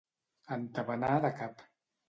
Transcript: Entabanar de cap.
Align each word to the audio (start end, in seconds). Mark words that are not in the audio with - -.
Entabanar 0.55 1.13
de 1.29 1.33
cap. 1.43 1.65